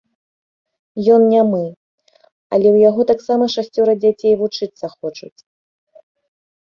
[1.15, 1.59] Ён нямы,
[2.53, 5.37] але ў яго таксама шасцёра дзяцей вучыцца хочуць!